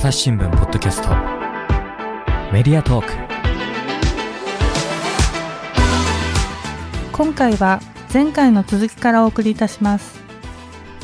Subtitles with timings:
[0.00, 1.10] 朝日新聞ポッドキャスト。
[2.54, 3.12] メディアトーク。
[7.12, 10.18] 今回は前回の続きからお送りいたします。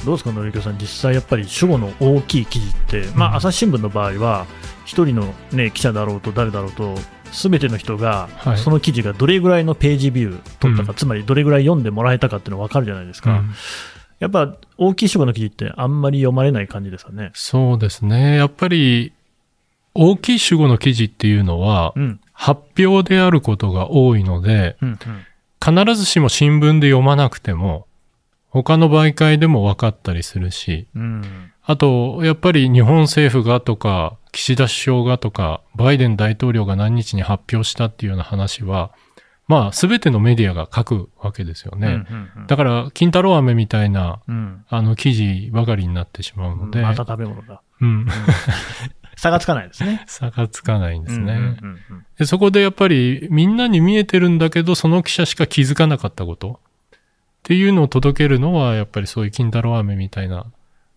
[0.06, 4.46] どうですか、のりきょさん、実際やっぱり主語の大きい記事って、まあ、朝日新聞の場合は、
[4.86, 6.94] 一人の、ね、記者だろうと誰だろうと、
[7.32, 8.56] すべての人がはい。
[8.56, 10.96] その記事がどれぐらいのページビュー取ったか、うん。
[10.96, 13.54] つまりどれぐらい読んでもらえたかっていうの分かるじゃないですか、うん
[14.18, 17.30] やっぱ大きい主語の記事ってあんまり読まれない感じですかね。
[17.34, 18.36] そうですね。
[18.36, 19.12] やっぱり、
[19.94, 24.98] 大きい主語の記事っていうのは、うん発表であることが多いので、うんうん
[25.58, 27.86] 必ずしも新聞で読まなくても、
[28.50, 31.22] 他の媒介でも分かったりするし、うん
[31.64, 38.92] あと、やっぱり日本政府がとか、岸田首相がとか、バイデン大統領が何日に発表したっていうような話は、
[39.48, 41.86] まあ、すべてのメディアが書くわけですよね。
[41.86, 47.62] うんうんうんだから、金太郎飴みたいな、うんあの、記事ばかりになってしまうので、また食べ物だ。
[47.80, 48.06] うん。
[49.16, 50.04] 差がつかないですね。
[50.06, 51.32] 差がつかないんですね。
[51.32, 51.50] うんうんうん
[51.90, 56.60] うんでそこでやっぱりみんなに見えてるんだけど、その記者しか気づかなかったこと
[56.96, 56.98] っ
[57.42, 60.46] ていうのを届けるのは、やっぱりそういう金太郎飴みたいな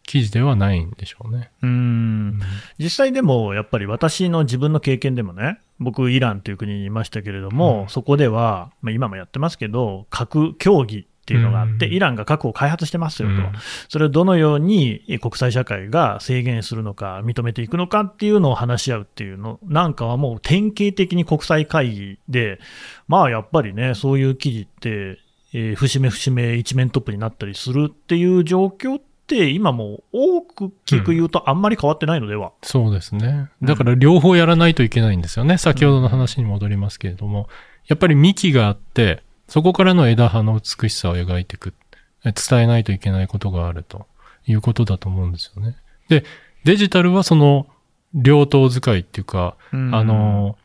[0.10, 1.52] 記事ではないんでしょうね。
[1.62, 2.40] うん。
[2.80, 7.90] 実際でも、やっぱり私の自分の経験でもね、僕、イランという国にいましたけれども、うん。
[7.90, 11.94] そこでは、まあ、今もやってますけど、核協議っていうのがあって、うん。
[11.94, 13.52] イランが核を開発してますよと、うん。
[13.88, 22.60] それをどのように国際社会が制限するのか、認めていくのかっていうのを話し合うっていうのなんかはもう典型的に国際会議で、
[23.08, 25.20] まあやっぱりね、そういう記事って、
[25.54, 32.52] えー節目節目一面トップになったりするっていう状況って、今も多く聞く言うとあんまり変わってないのでは。
[32.64, 33.50] そうですね。
[33.62, 35.58] だから両方やらないといけないんですよね。
[35.58, 37.48] 先ほどの話に戻りますけれども、
[37.88, 41.74] やっぱり幹があって、そこからの枝葉の美しさを描いていく、
[42.26, 44.08] え伝えないといけないことがあると
[44.46, 45.78] いうことだと思うんですよね。
[46.10, 46.26] で、
[46.64, 47.68] デジタルはその
[48.14, 50.58] 両刀使いっていうか、うんあの、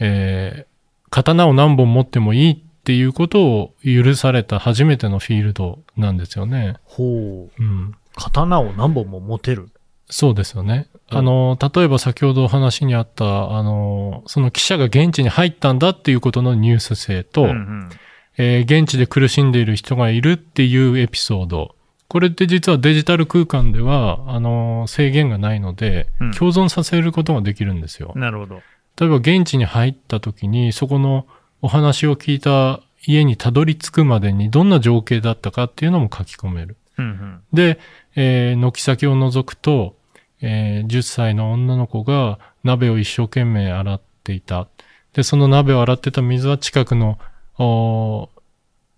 [0.00, 0.76] えー
[1.10, 6.76] 刀を何本持ってもいいっていうことを許された初めてのフィールドなんですよね。
[6.84, 7.62] ほう。
[7.62, 7.94] うん。
[8.16, 9.68] 刀を何本も持てる。
[10.08, 10.88] そうですよね。
[11.10, 17.90] うんあの、例えば先ほどお話にあった、あの、その記者が現地に入ったんだっていうことのニュース性と、うんうん
[18.38, 21.76] えー現地で苦しんでいる人がいるっていうエピソード。
[22.08, 28.12] これって実はデジタル空間では、あの、制限がないので、うん共存させることができるんですよ。
[28.16, 28.62] なるほど。
[29.00, 31.26] 例えば現地に入った時に、そこの
[31.62, 36.76] お話を聞いた家にたどり着くまでにどんな情景だったかっていうのも書き込める。
[36.98, 37.78] うんうんで、
[38.14, 39.96] えー軒先を覗くと、
[40.40, 44.68] えー10歳の女の子が鍋を一生懸命洗っていた。
[45.12, 47.18] で、その鍋を洗ってた水は近くの、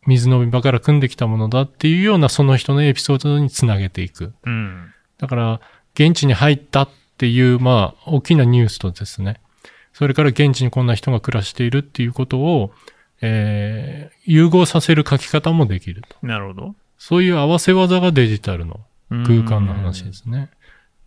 [0.07, 4.33] 水飲み場から汲んできたものだっていうようなその人のエピソードにつなげていく。
[4.45, 5.61] うんだから、
[5.95, 6.89] 現地に入ったっ
[7.19, 9.41] ていう、まあ、大きなニュースとですね、
[9.93, 12.73] それから現地にこんな人が暮らしているっていうことを、
[13.21, 16.25] えー融合させる書き方もできると。
[16.25, 16.75] なるほど。
[16.99, 20.51] そういう合わせ技がデジタルの空間の話ですね。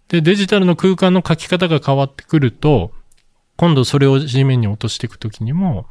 [0.08, 2.92] で、デジタルの空間の書き方が変わってくると、
[3.58, 5.86] 今度それを紙面に落としていくときにも、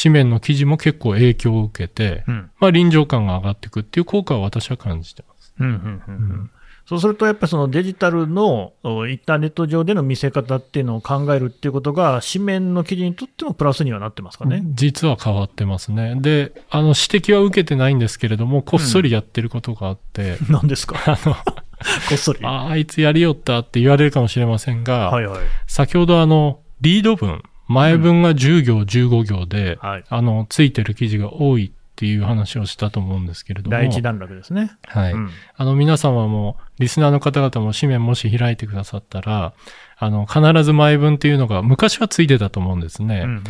[0.00, 2.50] 紙面の記事も結構影響を受けて、うん。
[2.58, 5.54] まあ臨場感が上がっていくっていう効果は私は感じてます。
[5.58, 6.50] うんうんうんうん
[6.86, 14.62] そうすると、やっぱりそのデジタルのおインターネット上での見せ方っていうのを考えるっていうことが、紙面の記事にとってもプラスにはなってますかね。
[14.74, 16.14] 実は変わってますね。
[16.20, 20.96] で、あの指摘は受けてないんですけれども、こっそりやってることがあって、 何ですか？
[21.06, 21.34] あの、
[22.08, 22.38] こっそり。
[22.44, 25.40] はああいつやりよったって言われるかもしれませんが、いはい。
[25.66, 30.04] 先ほどあの、リード文、前文が10行、15行で、はい。
[30.08, 33.76] あの、ついてる記事が多いっていう話をしたと思うんですけれども。
[33.76, 34.70] 第一段落ですね。
[34.86, 35.12] はい。
[35.14, 39.54] うんあの、皆様も、リスナーの方々も紙面もし開いてくださったら、
[39.98, 43.22] あの、必ず前文っていうのが、昔はついてたと思うんですね。
[43.24, 43.44] うん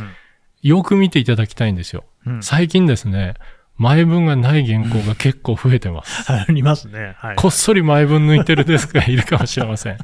[0.62, 2.05] よく見ていただきたいんですよ。
[2.25, 3.34] うんうん最近ですね、
[3.79, 6.31] 前文がない原稿が結構増えてます。
[6.33, 7.15] ありますね。
[7.19, 7.37] はい。
[7.37, 9.99] こっそり前文抜いてるデスクがいるかもしれません。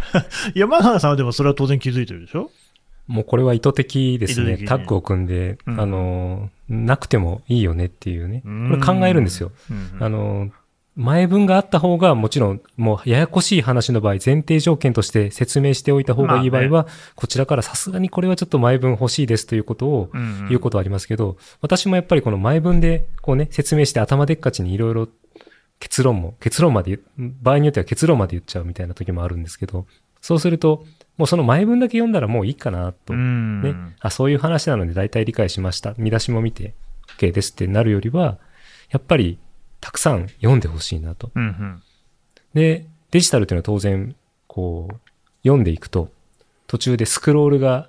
[0.54, 2.50] 山原さんはでもそれは当然気づいてるでしょ？
[3.06, 4.58] もうこれは意図的ですね。
[4.58, 8.42] タッグを組んで、うんあの、なくてもいいよねっていうね。
[8.44, 9.52] うんこれ考えるんですよ。
[9.70, 10.50] うんあの、
[10.94, 25.08] 前文があった方がもちろん、もうややこしい話の場合、前提条件として説明しておいた方がいい場合は、こちらからさすがにこれはちょっと前文欲しいですということをうんうん言うことはありますけど、私もやっぱりこの前文でこうね、説明して頭でっかちにいろいろ
[25.80, 29.86] 結論も、結論まで場合によっては結論まで言っちゃうみたいな時もあるんですけど、
[30.20, 30.84] そうすると、
[31.16, 33.12] もうその前文だけ読んだらもういいかなと。
[33.12, 35.94] うんね、あ、そういう話なので大体理解しました。
[35.98, 36.74] 見出しも見て
[37.18, 38.38] OK ですってなるよりは、
[38.90, 39.38] やっぱり
[39.80, 41.30] たくさん読んでほしいなと。
[41.34, 41.82] うんうん
[42.54, 44.14] で、デジタルっていうのは当然、
[44.46, 44.96] こう、
[45.42, 46.10] 読んでいくと、
[46.66, 47.88] 途中でスクロールが、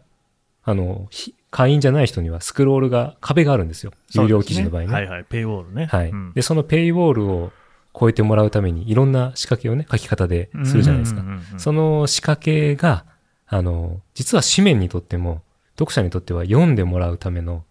[0.63, 3.91] あの、ひ会員じゃない人にはスクロールが、壁があるんですよ。
[4.13, 4.87] 有料記事の場合ね。
[4.93, 5.87] はいはい、ペイウォールね。
[5.87, 6.09] はい。
[6.09, 7.51] うんで、そのペイウォールを
[7.97, 11.23] 超えてもらうために、いろんな仕掛けをね、書き方でするじゃないですか。
[11.57, 13.05] その仕掛けが、
[13.53, 15.41] あの、実は紙面にとっても、
[15.77, 17.63] 読者にとっては読んでもらうための、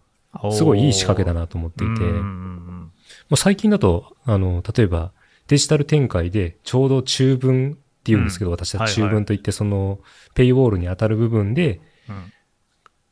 [0.51, 2.91] すごいいい仕掛けだなと思っていて、うんうんうもん。
[3.31, 5.11] う最近だと、あの、例えば、
[5.47, 9.15] デジタル展開で、ちょうど中文って言うんですけど、私は中はいはい。
[9.15, 9.99] 文といって、その、
[10.33, 12.33] ペイウォールに当たる部分で、うん。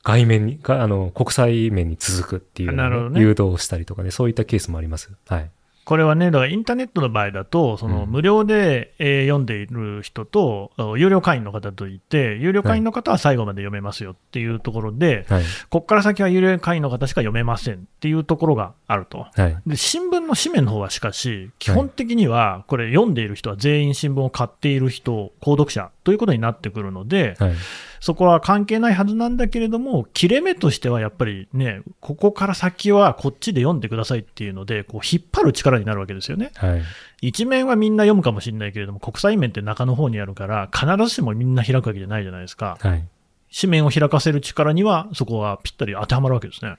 [0.03, 2.75] 外面に、があの、国際面に続くっていう
[3.12, 3.19] ね。
[3.19, 5.12] 誘導をしたりとかね、そういったケースもあります。
[5.27, 5.51] はい。
[5.91, 15.43] これはね、だからインターネットの場合だと、そのうん無料で、えー読んでいる人と、あ有料会員の方といて、有料会員の方は最後まで読めますよっていうところで、はい。
[15.69, 19.27] ここから先は有料会員の方しか読めませんっていうところがあると。
[19.33, 19.57] はい。
[19.65, 27.53] で新聞の紙面の方はしかし、基本的には、これ、読んでいる人は全員新聞を買っている人、購読者ということになってくるので、はい。
[28.01, 36.51] そこは関係ないはずなんだけれども、切れ目としてはやっぱりね、ここから先はこっちで読んでくださいっていうので、こう引っ張る力になるわけですよね。
[36.55, 36.81] はい。
[37.21, 42.77] 一面はみんな読むかもしれないけれども、国際面って中の方にあるから、必ずしもみんな開くわけじゃないじゃないですか。
[42.81, 43.07] はい。
[43.53, 46.75] 紙面を開かせる力には、そこはぴったり当てはまるわけですね。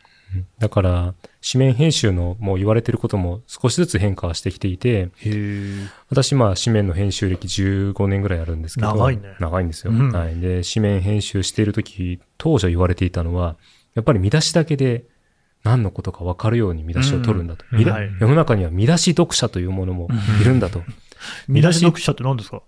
[0.58, 1.14] だから、
[1.52, 5.72] 紙面編集のもう言われてることも少しずつ変化はしてきていて、へ
[6.08, 8.88] 私、まあ、紙面の編集歴15年ぐらいあるんですけど。
[8.88, 9.92] 長いね長いんですよ。
[9.92, 10.38] うんはい。
[10.40, 13.56] で、紙面編集しているとき、当初言われていたのは、
[13.94, 15.04] やっぱり見出しだけで
[15.64, 17.64] 何のことか分かるように見出しを取るんだと。
[17.72, 20.08] うんはい世の中には見出し読者というものも
[20.40, 20.82] いるんだと。
[21.48, 22.62] 見出し読者って何ですか？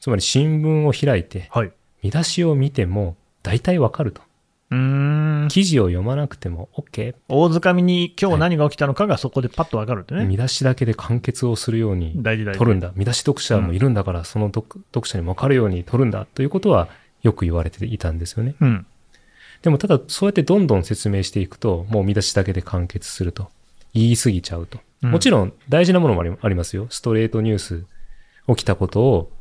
[0.00, 1.72] つまり新聞を開いて、はい。
[2.02, 4.22] 見出しを見ても大体分かると。
[4.70, 5.48] うーん。
[5.48, 7.14] 記事を読まなくても OK。
[7.28, 10.24] 大掴みに今日何が起きたのかがそこでパッとわかるってね。
[10.24, 12.20] 見出しだけで完結をするように。
[12.22, 12.92] 取るんだ。
[12.94, 16.88] 見出し読者もいるんだから、その読読者にも分かるように取るんだということは
[17.22, 18.54] よく言われていたんですよね。
[18.60, 18.86] うん。
[19.62, 23.48] でもただそうやってどんどん説明していくと、もう見出しだけで完結すると。
[23.92, 24.78] 言い過ぎちゃうと。
[25.02, 26.86] うんもちろん大事なものもありますよ。
[26.90, 27.84] ストレートニュース、
[28.48, 29.32] 起きたことを、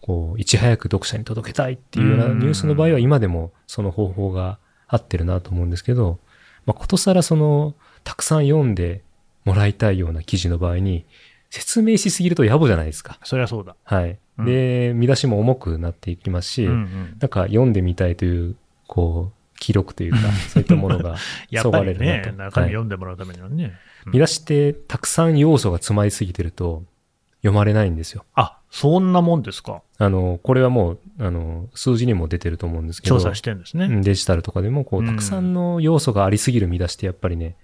[0.00, 4.58] こう、いち早く読者に届けたいっていうようなうんニュースの場合は今でもその方法が
[4.94, 6.18] 合ってるなと思うんですけど、
[6.66, 7.74] まあ、ことさらその、
[8.04, 9.02] たくさん読んで
[9.44, 11.04] もらいたいような記事の場合に、
[11.50, 13.18] 説明しすぎると野暮じゃないですか。
[13.22, 13.76] そりゃそうだ。
[13.84, 14.18] はい。
[14.38, 17.16] うんで、見出しも重くなっていきますし、うんうん。
[17.20, 18.56] なんか読んでみたいという、
[18.88, 20.18] こう、記録というか、
[20.50, 21.16] そういったものが
[21.62, 23.64] そがれるなと。、中身はい読んでもらうためにはね。
[23.64, 26.82] うん見出しってたくさん要素が詰まりすぎてると
[27.44, 28.24] 読まれないんですよ。
[28.34, 29.82] あ、そんなもんですか？
[29.98, 33.84] あの、これはもう、あの、数字にも出てると思うんですけど、調査してんですね。
[33.84, 37.56] うんデジタルとかでも、こう、うんたくさんの要素がありすぎる見出しってやっぱりね、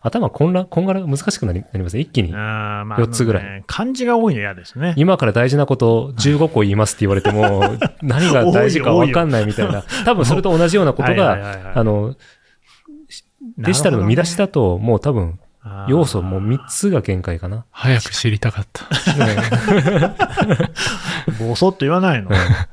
[0.00, 2.02] 頭混乱、こんがら、難しくなりなりますね。
[2.02, 2.32] 一気に。
[2.32, 4.94] あーまあ四つぐらいあのね漢字が多いの嫌ですね。
[4.96, 7.62] 今から大事なこと15個言いますって言われても、
[8.02, 9.82] 何が大事か分かんないみたいな。
[10.04, 12.14] 多分それと同じようなことが、あの、
[13.56, 15.40] デジタルの見出しだと、もう多分、
[15.88, 17.64] 要素もう3つが限界かな。
[17.70, 18.86] 早く知りたかった。
[21.38, 22.30] ぼそっと言わないの。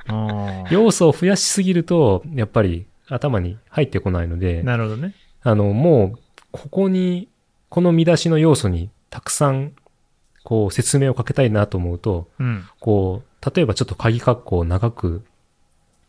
[0.09, 5.13] うん要素を増やしすぎると、やっぱり頭に入ってこないので、なるほどね。
[5.43, 6.19] あの、もう、
[6.51, 7.27] ここに、
[7.69, 9.73] この見出しの要素にたくさん、
[10.43, 12.63] こう、説明をかけたいなと思うと、うん。
[12.79, 15.23] こう、例えばちょっと鍵括弧を長く、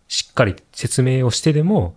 [0.09, 1.97] しっかり説明をしてでも、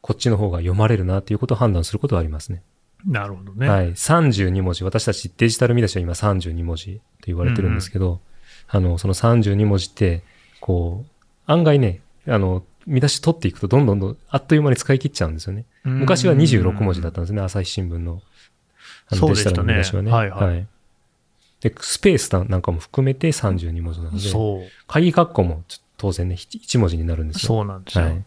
[0.00, 2.62] こっちの方が読まれるなということを判断することはありますね。
[3.06, 3.68] なるほどね。
[3.68, 3.90] はい。
[3.90, 4.84] 32文字。
[4.84, 8.20] 私たちデジタル見出しは今32文字と言われてるんですけど、
[8.68, 10.22] あの、その32文字って、
[10.60, 11.10] こう、
[11.46, 15.64] 案外ね、あの、見出し取っていくとどんどんどんあっという間に使い切っちゃうんですよね。
[15.84, 18.22] うん昔は26文字だったんですね、朝日新聞の。
[19.12, 20.10] あのデジタルの見出しはね。
[20.10, 20.66] はいはい
[21.60, 24.68] で、スペースなんかも含めて32文字なので、そう。
[24.86, 25.62] 鍵括弧も
[25.98, 27.48] 当然ね、1文字になるんですよ。
[27.48, 28.04] そうなんですよ。
[28.04, 28.24] はい。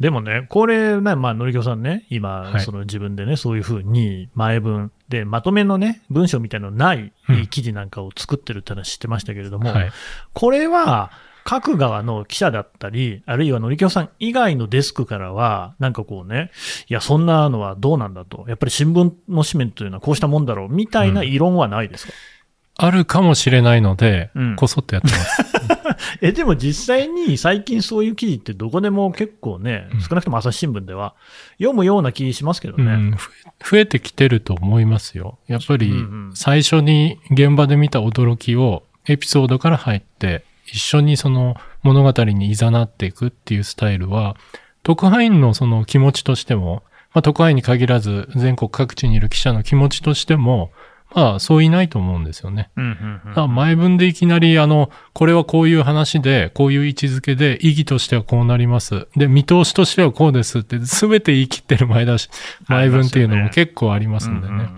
[0.00, 2.60] でもね、これね、まあ、のりきょさんね、今、はい。
[2.60, 7.46] その自分でね、そういうふうに前文で、まとめのね、文章みたいなのないうん。
[7.46, 9.92] 記事なんかを作ってるって話してましたけれども、はい。
[10.32, 11.12] これは、
[11.44, 16.50] 各側の記者だったり、あるいはのりきょさん以外のデスクからは、なんかこうね、
[16.88, 22.12] いや、そんなのはどうなんだと、やっぱり新聞の紙面というのはこうしたもんだろう、みたいな異論はないですか、
[22.76, 24.56] あるかもしれないので、うん。
[24.56, 25.81] こそっとやってます。
[26.20, 31.14] え、でも実際に最近そういう記事ってどこでも結構ね、うん少なくとも朝日新聞では
[31.58, 32.84] 読むような気しますけどね。
[32.84, 35.38] うん、増えてきてると思いますよ。
[35.46, 35.92] やっぱり
[36.34, 44.36] 最初に現場で見た驚きをエピソードから入って一緒にその物語に誘っていくっていうスタイルは
[44.82, 46.82] 特派員のその気持ちとしても、
[47.12, 50.70] まあ、特派員に限らず全国各地にいる記者の気持ちとしても
[51.14, 52.70] まあ、そういないと思うんですよね。
[52.76, 53.54] うんうんうん。
[53.54, 59.08] 前文でいきなり、あの、これはこういう話で、こういう位置づけで、意義としてはこうなります。
[59.16, 60.60] で、見通しとしてはこうです。
[60.60, 62.28] って、すべて言い切ってる前だし、
[62.68, 64.52] 前文っていうのも結構ありますんでね。
[64.52, 64.72] うんうんうん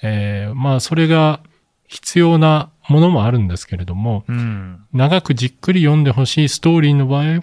[0.00, 1.40] えーまあ、それが
[1.88, 4.36] 必要なものもあるんですけれども、うん。
[4.36, 7.42] うん長くじっくり読んでほしいストーリーの場合は、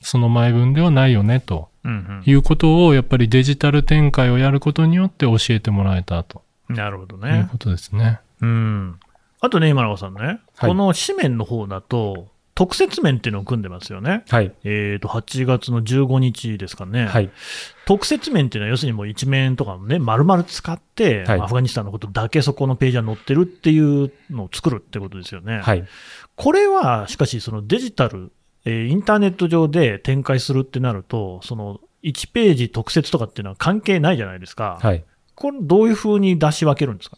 [0.00, 6.38] その前文ではないよね、とうんいうことを、やっぱりデジタル展開をやることによって教えてもらえたと。
[6.38, 7.48] うんなるほどいうね。
[7.50, 8.20] ことですね。
[8.40, 9.00] うん。
[9.40, 14.22] あとね、今永さんね、はいこの紙面の方だと、特設面っていうのを組んでますよね。
[14.28, 14.52] はい。
[14.64, 17.06] えっ、と、8月の15日ですかね。
[17.06, 17.30] はい。
[17.86, 25.60] 特設面っていうのは、要するにもう一面とかもね、丸々使って、はいアフガニスタンのことだけそこのページは載ってるっていうのを作るってことですよね。
[25.60, 25.86] はい。
[26.36, 28.30] これは、しかし、そのデジタル、
[28.66, 34.78] えーインターネット上で展開するってなると、その1ページ特設とかっていうのは関係ないじゃないですか。
[34.82, 35.02] はい。
[35.40, 37.16] これ、どういうふうに出し分けるんですか？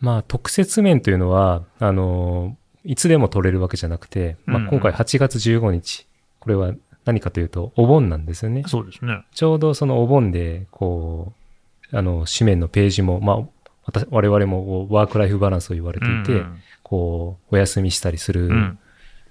[0.00, 4.70] まあ、特設面というのは、あのーいつでも取れるわけじゃなくて、まあ、うんうん。
[4.70, 6.06] 今回8月15日、
[6.38, 6.72] これは
[7.04, 8.62] 何かというと、お盆なんですよね。
[8.66, 9.24] そうですね。
[9.34, 11.34] ちょうどそのお盆で、こ
[11.92, 13.38] う、あの、紙面のページも、まあ、
[13.84, 16.58] 私我々もワークライフバランスを言われていて、うん。
[16.82, 18.78] こう、お休みしたりする、うん。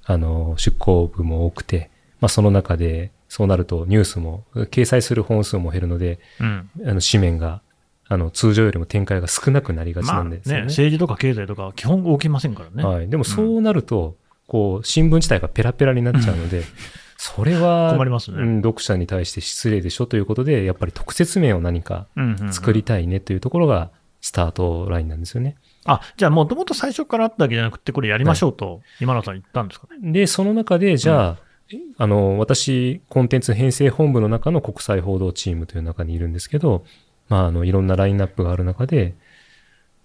[0.06, 6.70] あの、出向部も多くて、まあ、その中で、そうなるとニュースも、掲載する本数も減るので、うん。
[6.86, 7.62] あの、紙面が、
[8.10, 10.64] あの、通常よりも展開が少なくなりがちまあね、なんですよね。
[10.66, 12.84] 政治とか経済とかは基本動きませんからね。
[12.84, 13.10] はい。
[13.10, 14.16] でもそうなると、
[14.48, 16.64] こう、新聞自体がペラペラになっちゃうので、
[17.18, 23.90] それは、困りますねうん読者に対して失礼でしょということで、やっぱり特設面を何かうんうんうん作りたいねというところが、
[24.22, 25.56] スタートラインなんですよね。
[25.86, 30.12] あ、じゃあもともと最初からあったわけじゃなくて、これやりましょうと、今野さん言ったんですかね？
[30.12, 31.38] で、その中で、じゃあ、
[31.98, 36.86] あの、私、コンテンツ編成本部の中の国際報道チームという中にいるんですけど、
[37.30, 39.16] まあ、あの、いろんなラインナップがある中で、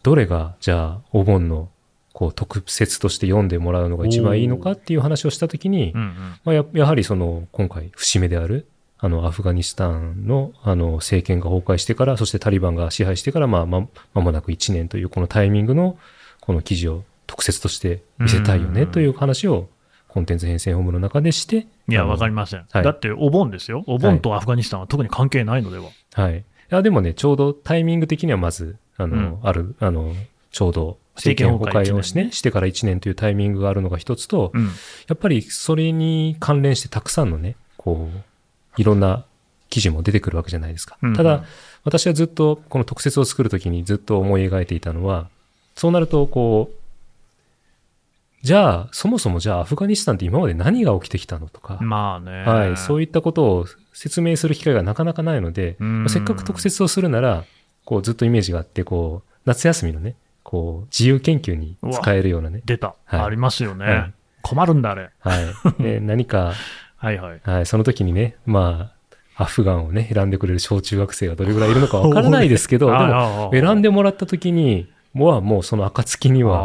[0.02, 1.68] どれが、じゃあ、お盆の、
[2.12, 6.14] こう、特設として読んでもらうのが一番いいのかっていう話をしたときにう、ん
[6.44, 8.66] まあ、ややはりその、今回、節目である、
[8.98, 15.98] あの、アフガニスタンの、あの、政権が崩壊してから、そしてタリバンが支配してから、まあ、ま、間もなく1年という、このタイミングの、
[16.40, 19.68] この記事を特設として見せたいよね、うんという話を、
[20.08, 22.66] コンテンツ編成本部の中でして、いや、わかりません。
[22.70, 23.82] はいだって、お盆ですよ。
[23.86, 25.84] お盆とアフガニスタンは特に関係ないのでは。
[26.12, 26.44] はい。
[26.72, 30.14] いや、でもね、ちょうどタイミング的にはまず、あの、うんある、あの、
[30.50, 34.66] ちょうど政権崩壊をしね、してから1年というタイミングがあるのが一つと、うん。
[34.66, 34.70] や
[35.14, 39.26] っぱりそれに関連してたくさんのね、こう、いろんな
[39.68, 40.96] 記事も出てくるわけじゃないですか。
[41.02, 41.44] うんただ、
[41.84, 45.28] 私はずっとこの特設を作るときにずっと思い描いていたのは、
[45.74, 46.82] そうなると、こう、
[48.42, 52.44] じゃあ、そもそもじゃあアフガニスタンって今まで何が起きてきたのとか、まあね。
[52.44, 57.44] はい、そういったことを説明する機会がなかなかないので、うんまあせっかく特設をするなら、
[57.84, 62.94] こうずっとイメージがあって、こう、夏休みのね、こう、自由研究に使えるようなね、出た。
[63.04, 63.84] はいありますよね。
[63.84, 65.10] はい困るんだ、あれ。
[65.20, 65.40] は
[65.78, 65.82] い。
[65.82, 66.52] で 何か、
[66.96, 67.40] はいはい。
[67.42, 68.92] はい、その時にね、ま
[69.36, 76.62] あ、アフガンをね、選んでくれる小中学生がどれぐらいいるのかわからないですけど、 でも、選んででもらった時に、もうもうその暁には、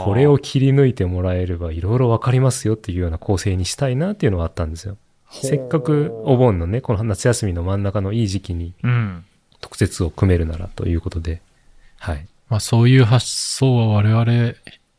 [0.00, 4.96] はこれを切り抜いてもらえればいろいろわかりますよっていうような構成にしたいなっていうのはあったんですよ。
[5.30, 9.24] せっかくお盆のね、この夏休みの真ん中のいい時期にうん。
[9.60, 11.42] 特設を組めるならということで、
[11.98, 12.26] はい。
[12.48, 14.24] まあそういう発想は我々、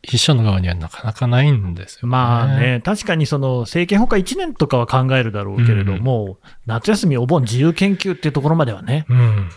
[0.05, 2.07] 筆者の側にはなかなかないんですよね。
[2.09, 9.49] まあね、確かにその政権崩壊1年とかは考えるだろうけれども、夏休み、お盆、自由研究っていうところまではね、うん。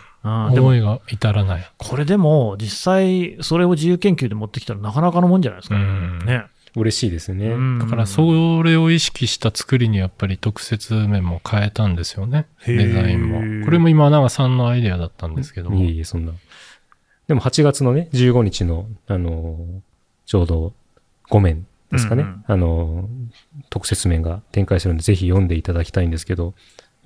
[0.47, 1.71] うん、でも思いが至らない。
[1.77, 5.75] これでも実際、それを自由研究で持ってきたらなかなかのもんじゃないですか。
[5.75, 6.45] うんね。
[6.75, 7.47] 嬉しいですね。
[7.47, 12.47] うんだからそれを意識した作りにやっぱり特設面も変えたんですよね。
[12.65, 13.29] デザイン
[13.61, 13.65] も。
[13.65, 15.77] これも今永さんのアイデアだったんですけども。
[15.77, 16.33] いえいえ、そんな。
[17.27, 19.79] でも8月のね、15日の、あのー
[20.25, 20.73] ちょうど
[21.29, 22.23] 5面ですかね。
[22.23, 23.07] うんうんあのー
[23.69, 26.53] 特設面が展開してるんで、ぜひ読んでいただきたいんですけど、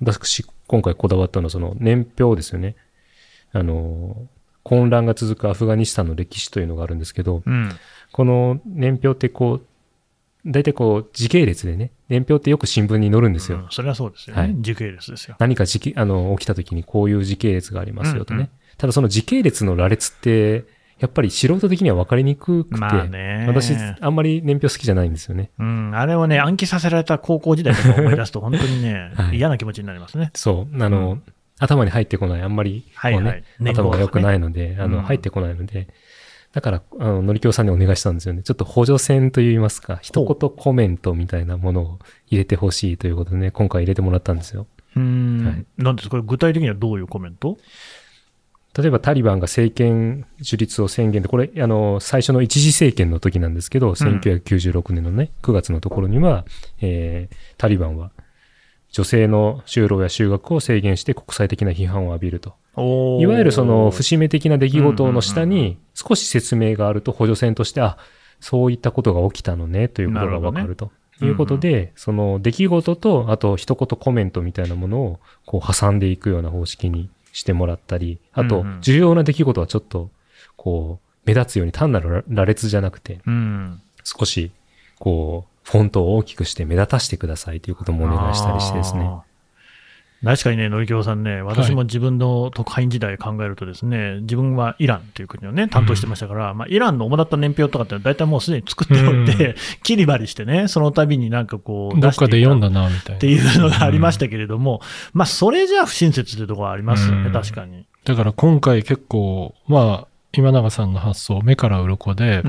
[0.02, 2.76] 私、今回こだわったのはその年表ですよね。
[3.52, 7.70] あのー混乱が続くアフガニスタンの歴史というのがあるんですけど、うん。
[8.12, 9.66] この年表ってこう、
[10.46, 13.58] 大体こう、時系列でね、年表ってよく新聞に載るんですよ。
[13.58, 14.42] うんそれはそうですよね。
[14.42, 15.36] はい時系列ですよ。
[15.38, 18.36] 何か時期、あの、起きた時にこういう時系列がありますよとね。
[18.36, 18.50] うんうん
[18.80, 20.64] ただその時系列の羅列って、
[21.00, 23.44] やっぱり素人的には分かりにくくて、まあね。
[23.46, 25.50] 私、あんまり年表好きじゃないんですよね。
[25.58, 30.30] うん、あれをね、暗記させられた高校時代とか思い出すと、本当にね、 はい嫌な気持ちになりますね。
[30.34, 30.82] そう。
[30.82, 31.22] あの、うん
[31.60, 33.44] 頭に入ってこない、あんまり、はいはい。
[33.60, 35.02] ね頭が良くないので、あの、うん。
[35.04, 35.88] 入ってこないので、
[36.52, 38.42] だから、あの、のりきょうさんにお願いしたんですよね。
[38.42, 44.66] ちょっと補助線といいますか、一言コメントみたいなものを入れてほしいということでね、今回入れてもらったんですよ。
[44.96, 45.66] うん、はい。
[45.76, 47.56] なんですこれ具体的にはどういうコメント？
[48.76, 56.44] 例えばタリバンが政権樹立を宣言で、これ、あの、最初の一次政権の時なんですけど、1996年のね、9月のところには、
[56.80, 58.12] えー、タリバンは
[58.92, 62.54] 女性の就労や就学を制限して国際的な批判を浴びると。
[63.20, 67.98] いわゆるその節目的な出来事の下に少し説明があると補助線として、あ、
[68.40, 70.90] そういったことが起きたのねということがわかると。
[71.22, 80.10] いうことで、その出来事と、あと一言コメントみたいなものをこう挟んでいくような方式にしてもらったり、あと重要な出来事はちょっと
[80.56, 83.20] こう目立つように単なる羅列じゃなくて、
[84.04, 84.50] 少し
[84.98, 89.08] こうフォントを大きくして目立たせてくださいということもお願いしたりしてですね。
[90.22, 103.14] 確かにね、のりきょうさんね、私も自分の特派員時代考えるとですね、はい、自分はイランという国をね、担当してましたから、うん、まあ、イランの主だった年表とかって大体もうすでに作っておいて、うん、切り張りしてね、その度になんかこう、どっかで読んだな、みたいな。
[103.16, 107.86] っていうのがありましたけれども、うん、まあ、それじゃあ不親切というところはありますよね、確かに。
[108.04, 112.42] だから今回結構、まあ、今永さんの発想、目から鱗で、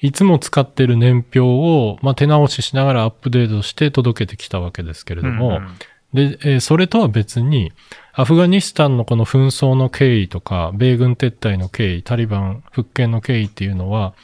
[0.00, 5.68] いつも使ってる年表を、まあ、手直ししながらアップデートして届けてきたわけですけれども、うん
[6.16, 7.72] で、えー、それとは別に、
[8.14, 14.14] アフガニスタンのこの紛争の経緯とか、米軍撤退の経緯、タリバン復権の経緯っていうのは、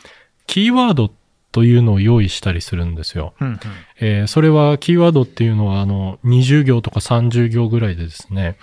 [0.46, 1.10] キーワード
[1.50, 3.34] というのを用意したりするんですよ。
[3.40, 3.58] うんうん、
[4.00, 8.56] えー、それは、キーワードっていうのは、あの、20行とか30行ぐらいでですね、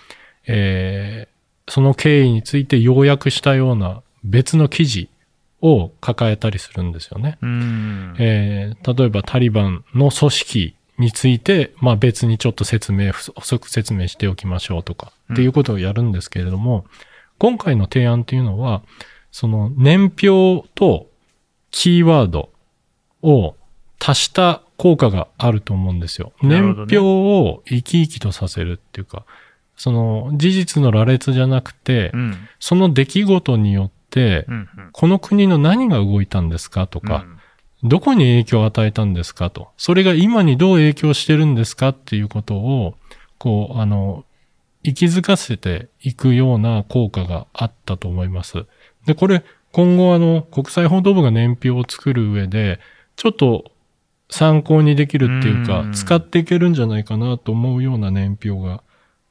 [0.48, 5.10] えー、その経緯について要約したような別の記事
[5.62, 7.38] を抱えたりするんですよね。
[8.20, 16.84] えー、例えばタリバンの組織について、まあ別にちょっと説明、補足説明しておきましょうとか、っていうことをやるんですけれども、うん、
[17.40, 18.84] 今回の提案っていうのは、
[19.32, 21.08] その年表と
[21.72, 22.50] キーワード
[23.22, 23.56] を
[24.00, 26.32] 足した効果があると思うんですよ。
[26.42, 29.26] ね、年表を生き生きとさせるっていうか、
[29.76, 33.99] その事実の羅列じゃなくて、うん、その出来事によって、
[34.48, 37.40] うんうん、この国の何が動いたんですかとか、うん
[37.84, 39.70] どこに影響を与えたんですかと。
[39.78, 42.96] それが今にどう影響してるんですかっていうことを、
[43.38, 44.26] こう、あの、
[44.84, 48.66] 息づかせていくような効果があったと思います。
[49.06, 52.80] で、これ、今後あの、国際報道部が年表を作る上で、
[53.16, 53.72] ちょっと
[54.30, 58.84] 参考にできるっていうか、使っていけるんじゃないかなと思うような年表が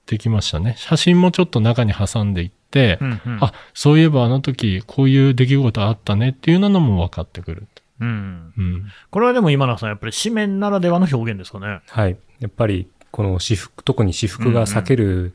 [0.06, 0.74] できましたね。
[0.78, 2.57] 写真もちょっと中に挟んでいって、
[3.00, 7.66] うんうん、あ、そういえばあの時こういう出来事あったねっていうのも分かってくる。
[8.00, 8.52] うん。
[8.56, 8.84] うん。
[9.10, 11.80] これはでも今永さん、やっぱり紙面ならではの表現ですかね。
[11.88, 12.16] はい。
[12.40, 15.34] やっぱり、この私服、特に私服が避ける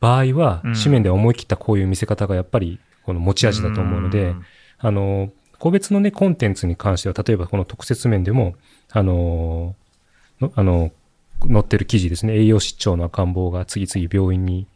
[0.00, 4.34] 場合は、紙面で思い切ったこういう見せ方がやっぱり、この持ち味だと思うので、
[4.78, 8.54] あの、個別のね、コンテンツに関しては、例えばこの特設面でも、
[8.90, 9.74] あの、
[10.54, 10.92] あの、
[11.46, 14.66] 載ってる記事ですね、栄養失調の赤ん坊が次々病院に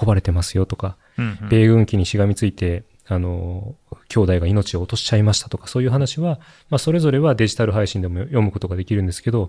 [0.00, 3.74] 運ばれてますよとか、うんうん、米軍機にしがみついて、あの、
[4.08, 9.40] 兄弟が命を落としちゃいましたとか、そういう話は、まあ、それぞれはデジタル配信でも読むことができるんですけど、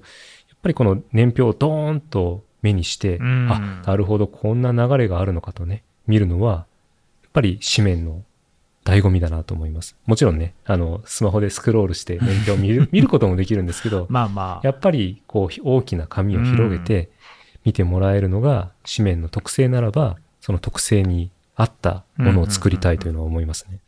[0.50, 6.66] やっぱりこの年表をドーンと目にして、あ、なるほど、こんな流れがあるのかとね、見るのは、
[7.24, 8.24] やっぱり紙面の
[8.86, 9.98] 醍醐味だなと思います。
[10.06, 14.68] もちろんね、あの、スマホでスクロールして年表を見る 見ることもできるんですけど、 まあまあ。
[14.68, 17.10] やっぱり、こう、大きな紙を広げて
[17.66, 23.80] 見てもらえるのが紙面の特性ならば、その特性に合ったものを作りたいというのは思いますね。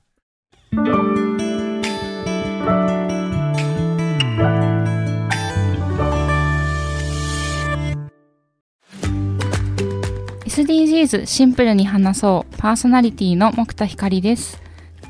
[10.46, 14.60] SDGs シンプルに話そうパーソナリティの木田光です。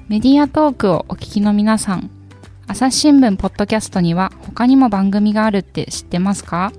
[0.10, 2.10] メディアトークをお聞きの皆さん、
[2.68, 6.74] 朝日新聞ポッドキャストには他にも番組があるって知ってますか？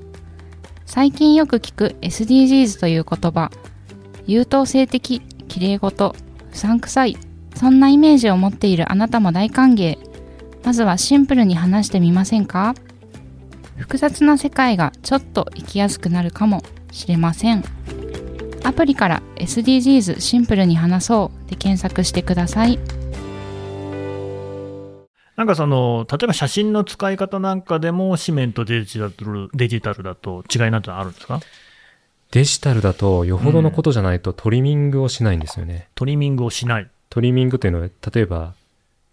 [0.84, 3.50] 最近よく聞く SDGs という言葉、
[4.28, 6.14] 優等生的、綺麗事、
[6.52, 7.16] うさんくさい、
[7.54, 9.96] そんなイメージを持っているあなたも大歓迎。
[10.64, 12.74] まずはシンプルに話してみませんか？
[13.78, 16.62] 複雑な世界がちょっと生きやすくなるかも
[16.92, 17.64] しれません。
[18.64, 22.78] アプリから SDGs シンプルに話そうで検索してください。
[25.36, 31.40] なんかその、例えば写真の使い方なんかでも紙面とデジタルデジタルだと違いなんてあるんですか？
[32.30, 35.74] デジタルだとよほどのことじゃないとトリミングをしないんですよね。
[35.74, 36.90] うん、トリミングをしない。
[37.08, 38.54] トリミングというのは、例えば、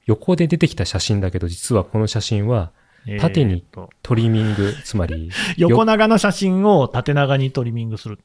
[0.05, 2.71] 横で出てきた写真だけど、実はこの写真は、
[3.19, 3.63] 縦に
[4.01, 5.29] トリミング、つまり。
[5.57, 8.19] 横長の写真を縦長にトリミングする。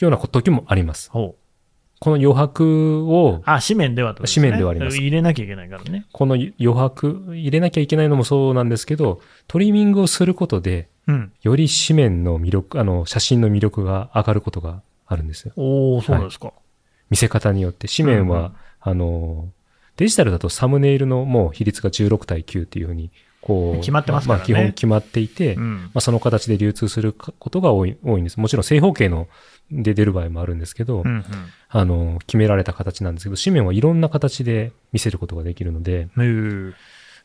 [0.00, 1.10] ような時もあります。
[1.10, 3.40] この余白を。
[3.44, 4.98] あ、紙面では、ね、紙面ではあります。
[4.98, 6.06] 入れなきゃいけないからね。
[6.12, 15.52] この余白、入れなきゃいけないのもそうなんですけど、トリミングをすることで、うん、より紙面の魅力、あの、写真の魅力が上がることがあるんですよ。
[15.56, 16.56] おおそうですか、はい。
[17.10, 18.52] 見せ方によって、紙面は、うん
[18.86, 19.48] あの、
[19.96, 24.42] デジタルだとサムネイルのもう比率が16対9っていうふうに、こう、決まってますからね。
[24.44, 25.76] あ基本決まっていて、うん。
[25.86, 28.38] まあ、その形で流通することが多い多いんです。
[28.38, 29.28] もちろん正方形の
[29.72, 31.24] で出る場合もあるんですけど、うんうん。
[31.68, 36.08] あの、決められた形なんですけど、紙面はいろんな形で見せることができるので、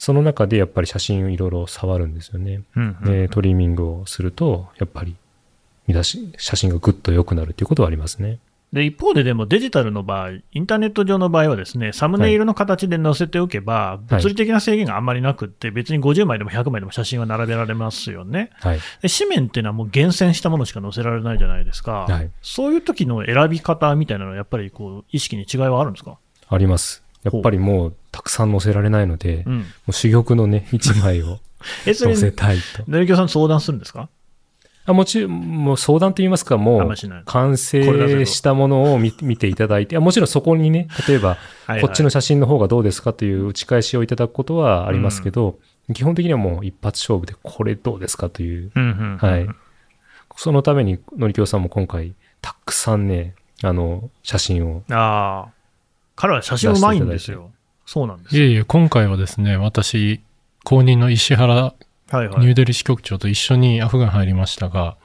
[0.01, 2.63] その中でやっぱり写真をいろいろ触るんですよね。
[2.75, 5.15] うんうんで、トリミングをすると、やっぱり
[5.85, 8.39] 見出し、写真がぐっと良くなるっていうことはありますね。
[8.73, 18.49] で一方で、でもデジタルの場合、インターネット上の場合はですね、サムネイルの形で載せておけば、物理的な制限があんまりなくって、別に50枚でも100枚でも写真は並べられますよね。
[18.53, 18.79] はい。
[19.03, 22.07] で紙面っていうのはもう厳選したものしか載せられないじゃないですか。
[22.09, 26.17] はいそういう時の選び方みたいなのは、やっぱりこう意識に違いはあるんですか、
[26.49, 27.03] あります。
[27.23, 31.39] やっぱりもうたくさん載せられないので、もうん、う珠玉のね、 一枚を
[31.85, 32.83] 載、せたいと。
[32.87, 34.09] 成京さん相談するんですか？
[34.85, 35.31] あもちろん、
[35.63, 41.37] もう相談と言いますか、もう完成したものを見見ていただいて、あもちろんそこにね、 例えば、
[41.81, 45.59] こっちの写真の方がどうですかという打ち返しをいただくことはありますけど、
[45.93, 49.47] 基本的にはもう一発勝負でこれどうですかという、うんはい。
[50.37, 55.51] そのために、のりきょうさんも今回、たくさんね、あの、写真を、ああ、
[56.21, 57.49] 彼は写真うまいんですよ。
[57.87, 58.45] そうなんですよ。
[58.45, 60.21] いえいえ、今回はですね、私、
[60.63, 61.73] 公認の石原は
[62.11, 62.27] いはい。
[62.41, 64.97] ニューデリー支局長と一緒にアフガン入りましたが、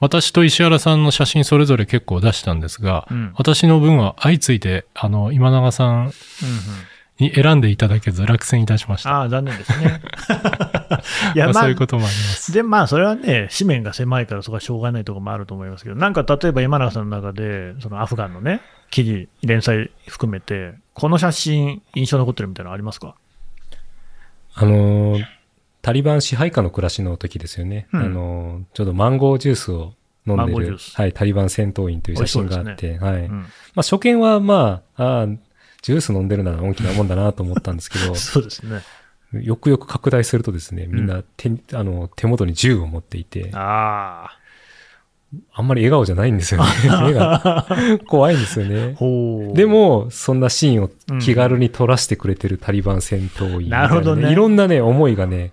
[0.00, 6.12] 私と石原さんの写真それぞれ結構出したんですが、うん私の分は相次いで、あの、今永さんうんうん
[7.18, 9.10] に選んでいただけず落選いたしました。
[9.10, 10.02] ああ、残念ですね。
[11.34, 12.52] いや、まあまあそういう、こともあります。
[12.52, 23.14] で、まあ、それはね、紙面が狭いから、そこはしょうがないところもあると思いますけど、なんか例えば今永さんの中で、そのアフガンのね、記事、連載含めて、この写真、印象残ってるみたいなのありますか？
[24.54, 25.24] あのー
[25.82, 27.86] タリバン支配下の暮らしの時ですよね。
[27.92, 29.92] うんあのーちょうどマンゴージュースを
[30.26, 33.26] 飲んでるはい、タリバン戦闘員という写真があって、はい。
[33.26, 33.30] うん。
[33.30, 33.48] まあ、
[33.82, 35.26] 初見はまあ、ああ、
[35.82, 38.82] ジュース飲んでるなら大きなもんだなと思ったんですけど、 そうですね。
[39.32, 44.38] よくよく拡大するとですね、みんな手,、あの手元に銃を持っていて、ああ
[45.62, 46.70] んまり笑顔じゃないんですよね。
[47.06, 47.66] 目が
[48.06, 48.68] 怖いんですよあ。
[48.68, 49.52] ね。
[49.54, 55.52] で、も、そんなシーンを気軽に撮らせてくれてるタリバン戦闘員みたいなるほどねいろんなね、思いがね、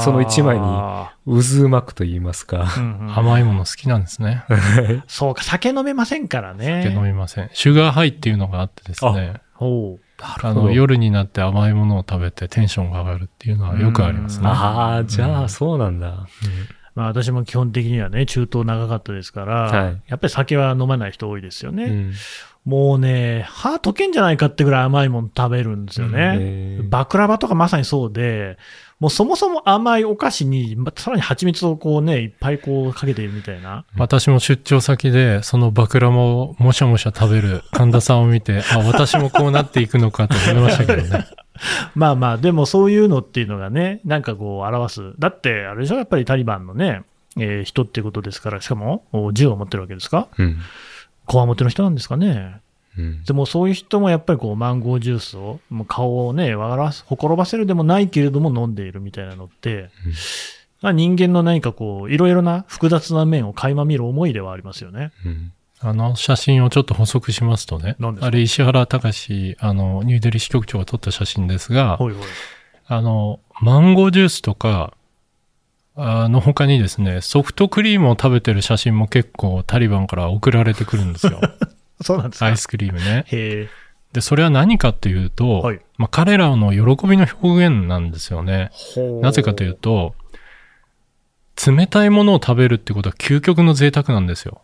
[0.00, 2.62] その一枚にあ渦巻くと言いますか。
[2.62, 4.44] ーうんうん甘いもの好きなんですね。
[5.06, 6.82] そうか、酒飲めませんからね。
[6.84, 7.50] 酒飲みません。
[7.52, 10.00] シュガーハイっていうのがあってですね、ほう。
[10.42, 14.48] あの、夜になって甘いものを食べてテンションが上がるっていうのはよくありますね。
[14.48, 16.26] ああ、じゃあ、うんそうなんだ。
[17.00, 21.84] まあ私も基本的にはね、中東長かったですから、はいやっぱり酒は飲まない人多いですよね。
[21.84, 22.12] うん
[22.66, 26.80] もうね、歯溶けんじゃないかってぐらい甘いもの食べるんですよね。
[26.90, 28.58] バクラバとかまさにそうで、
[28.98, 33.86] もうそもそも甘いお菓子に、まさらに蜂蜜をこうね、いっぱいこうかけているみたいな。
[33.96, 41.26] 私も出張先で、そのバクラモをもしゃもしゃ食べる神田さんを見て、あ、私もこうなっていくのかと思いましたけどね。
[41.94, 45.12] まあまあ、でもそういうのっていうのがね、なんかこう表す。
[45.18, 47.02] だって、あれでしょ、やっぱりタリバンのね、
[47.38, 50.28] えー人ってことですから、しかもお銃を持ってるわけですか？
[50.38, 50.58] うん。
[51.26, 52.60] こわもての人なんですかね？
[52.98, 59.90] うんでもそういう人もやっぱりこうマンゴージュースを、もう顔をね、笑わす、ほころばせるでもないけれども飲んでいるみたいなのって、
[60.82, 65.12] まあ、人間の何かこう、いろいろな複雑な面を垣間見る思いではありますよね。
[65.24, 72.24] うんあの写真をちょっと補足しますとねあれ石原隆、あの、ニューデリー支局長が撮った写真ですが、ほいほい。
[72.86, 74.92] あの、マンゴージュースとか、
[75.96, 81.40] あの他にですね、ソフトクリームを食べてる写真も結構タリバンから送られてくるんですよ。
[82.02, 82.46] そうなんですか？
[82.46, 83.24] アイスクリームね。
[83.28, 83.68] へえ。
[84.12, 88.70] で、それは何かというと、はいまあ、彼らの喜びの表現なんですよね。
[89.22, 90.14] なぜかというと、
[91.66, 94.62] 冷たいものを食べるってことは究極の贅沢なんですよ。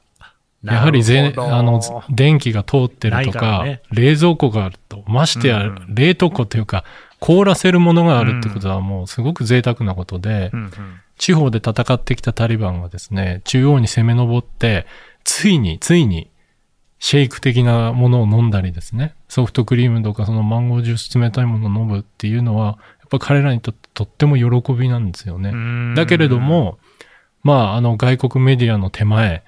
[0.75, 3.83] やはりぜあの電気が通ってるとからか、ね。
[3.93, 6.85] 冷蔵庫があると、ましてや冷凍庫というか、
[7.21, 10.73] 凍らせるものがあるってことはもうすごく贅沢なことで、うんうん。
[11.19, 14.87] 地方で戦ってきたタリバンがですね、中央に攻め上って、
[15.25, 16.31] ついに、ついに、
[16.99, 25.51] シェイク的なものを飲んだりですね、ソフトクリームとかそのマンゴージュース冷たいものを飲むっていうのは、やっぱ彼らにとってとっても喜びなんですよね。
[25.51, 25.95] うん。
[25.95, 26.79] だけれども、
[27.43, 29.43] まあ、あの外国メディアの手前、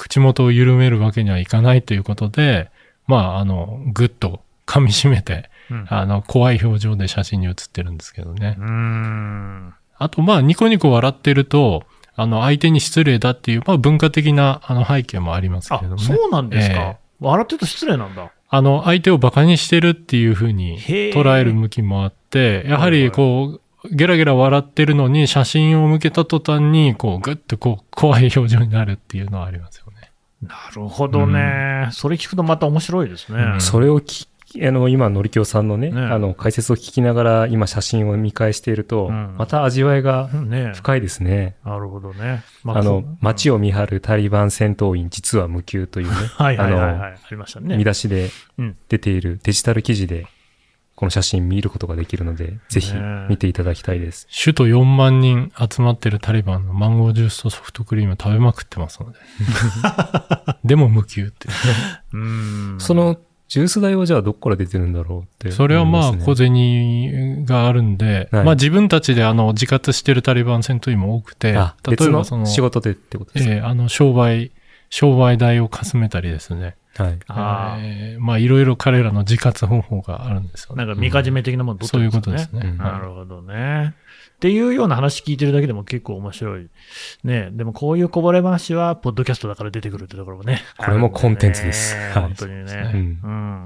[0.00, 2.70] 口元を緩めるわけにはいかないということで、
[3.06, 8.56] まあ、あの、ぐっと噛み締めて、うんあの、怖い表情で写真に写ってるんですけどね。
[9.98, 11.82] あと、まあ、ニコニコ笑ってると、
[12.16, 16.06] あの、相手に失礼だっていう、まあ、文化的な、あの、背景もありますけあれども、ね。
[16.06, 16.74] そうなんですか。
[16.76, 18.32] ええ笑ってると失礼なんだ。
[18.48, 23.60] あの、相手を馬鹿にしてるっていうふうに捉える向きもあって、やはり、こう、
[23.90, 30.10] ゲラゲラ笑ってるのに、写真を向けた途端に、こう、ぐっとこう、怖い表情になるっていうのはありますよね。
[30.42, 33.42] なるほどね、それ聞くとまた面白いですね。
[33.42, 34.26] うんそれをき
[34.62, 41.54] あの、今、のりきょうさんのね、ねあの、解説を聞きながら、今、写真を見返していると、うんまた味わいがね深いですね。
[41.64, 42.42] なるほどね。
[42.64, 47.76] まあのこう、街を見張るタリバン戦闘員、実は無給というね、あ はい、ありましたね。
[47.76, 50.26] 見出しでうん出ているデジタル記事で、
[51.00, 54.28] この写真見ることができるので、ぜひね見ていただきたいです。
[54.28, 59.18] 首都4万人集まってるタリバンのマンゴージュースとソフトクリーム食べまくってますので。
[60.62, 61.48] でも無給って。
[62.76, 74.52] その、ジュース代はじゃあどこから出てるんだろうって、それはまあ小ぜ銭があるんで、はいまあ自分たちであの自活してるタリバン戦闘員も多くて、あ、例えばその、仕事でってことですか、ええあの商売、
[74.90, 76.76] 商売代をかすめたりですね。
[76.96, 77.18] はい。
[77.28, 80.84] あーええまあいろいろ彼らの自活方法があるんですよね。
[80.84, 82.60] なんか、みかじめ的なもの取ってそういうことですね。
[82.64, 83.94] うんなるほどね。
[84.36, 86.68] っていうような話聞いてるだけでも結構面白い。
[87.24, 90.62] ねでもこういうこぼれ話は、ポッドキャストだから出てくるってところもね。
[90.78, 92.90] これもコンテンツですはいあるん本当にね。
[92.94, 93.04] うんう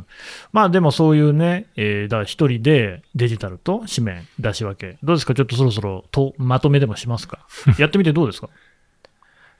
[0.00, 0.06] ん。
[0.52, 4.98] まあでもそういうね、えーだから一人でデジタルと紙面出し分け。
[5.02, 5.34] どうですか？
[5.34, 7.46] ちょっとそろそろとまとめでもしますか？
[7.78, 8.48] やってみてどうですか？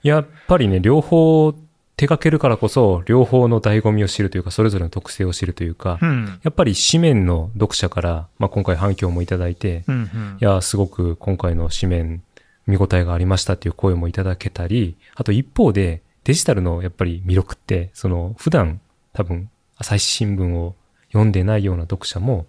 [0.03, 1.55] やっぱりね、両方
[1.97, 6.39] 手掛けるからこそ、両方の醍醐味を知るというか、それぞれの特性を知るというか、うん。
[6.43, 12.23] やっぱり紙面の読者から、まあ、今回反響もいただいて、うんうんいや、すごく今回の紙面
[12.67, 18.81] 見応えがありましたっていう声もいただけたり、あと一方でデジタルのやっぱり魅力って、その普段
[19.13, 20.75] 多分朝日新聞を
[21.09, 22.45] 読んでないような読者も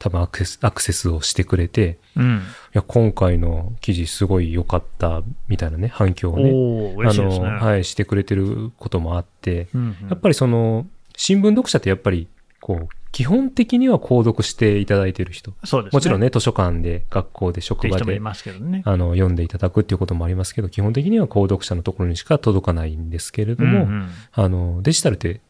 [0.00, 2.38] 多分アクセス、アクセスをしてくれて、うん。
[2.38, 2.40] い
[2.72, 7.10] や、今回の記事すごい良かったみたいなね、反響をね、ね。
[7.10, 10.86] あの、はい、してくれてることもあって、うんうんやっぱりその、
[11.16, 12.28] 新聞読者ってやっぱり、
[12.62, 15.52] こう、基本的には購読していただいてる人。
[15.64, 15.96] そうですね。
[15.96, 18.18] もちろんね、図書館で、学校で、職場で
[18.60, 18.82] ね。
[18.86, 25.42] あの、読んでいただくっていうこともありますけど、基本的には購読者のところにしか届かないんですけれども、うんうんあの、デジタルって、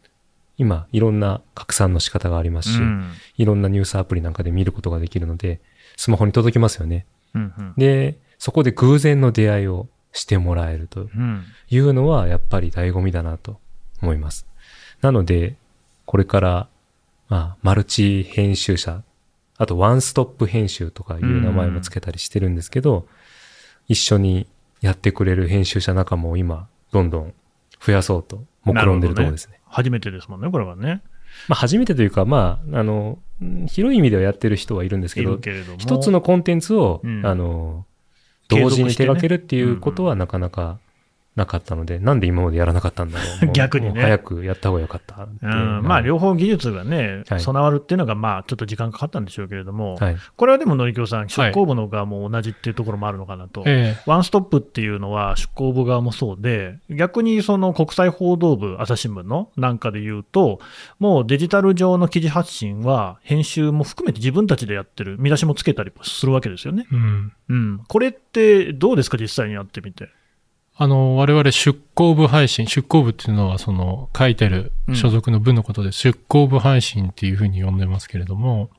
[0.60, 5.58] 今、いろんな拡散の仕方がありますし、うんいろんなニュースアプリなんかで見ることができるので、
[5.96, 7.06] スマホに届きますよね。
[7.34, 13.58] うんうんで、そこで偶然の出会いをしてもらえるとうんいうのはやっぱり醍醐味だなと
[14.02, 14.46] 思います。
[15.00, 15.56] なので、
[16.04, 16.68] これから、
[17.30, 19.02] まあ、マルチ編集者、
[19.56, 23.06] あとワンストップ編集とかいう名前も付けたりしてるんですけど、
[23.88, 24.46] 一緒に
[24.82, 27.34] やってくれる編集者仲間を今、どんどん
[27.80, 29.59] 増やそうと、目論んでるところですね。
[29.70, 31.02] 初めてですもんね、これはね。
[31.48, 35.50] まあ、初めてというか、まあ、あの、うん広い意味ではやってる人はいるんですけいど、るけ。
[35.78, 37.86] 一つのコンテンツを、うんあの、
[38.48, 40.78] 継同時に手掛けるっていうことはなかなか
[41.36, 43.52] なかったので、なんで今までやらなかったんだろう。
[43.54, 50.16] 逆にね早くやった方がよかったううん、まあ、両方技術がね、はい備わるっていうのが、まあ、ちょっと時間かかったんでしょうけれども、はい。
[50.36, 53.62] これはでも、のりきょうさん、出はい向部の側も同じっていうところもあるのかなと。
[53.66, 60.60] ええワンストップっていうのは出向部側もそうで、逆にその国際報道部、朝日新聞のなんかで言うと、
[60.98, 66.86] もうデジタル上の記事発信は、編集も含めて自分たちでやってる、見出しもつけたりするわけですよね。
[66.90, 67.32] うん。
[67.48, 70.08] うん、これってどうですか、実際にやってみて。
[70.82, 78.70] あの、我々出向部配信、出向部っていうのはその書いてるうん所属の部のことで、出向部配信っていうふうに呼んでますけれども、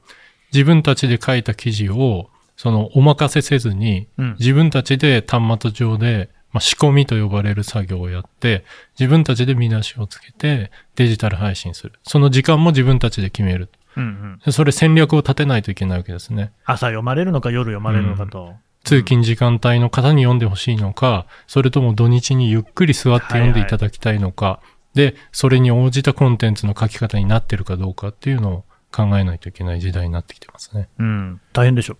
[0.51, 8.65] 自分たちで書いた記事を、そのお任せせずに、うん自分たちで端末上で、まあ、仕込みと呼ばれる作業をやって、
[8.99, 11.93] 自分たちで見出しをつけてデジタル配信する。
[12.01, 13.69] その時間も自分たちで決める。
[13.95, 16.51] うんうん、でそれ戦略を立てないといけないわけですね。
[16.65, 18.55] 朝読まれるのか、夜読まれるのかと。
[18.84, 24.60] 通勤時間帯の方に読んでほしいのか、それとも土日にゆっくり座って読んでいただきたいのか、
[24.94, 30.89] で、それに応じたコンテンツの書き方になってるかどうかっていうのを考えないといけない時代になってきてますね。
[31.00, 31.98] うん、大変でしょ。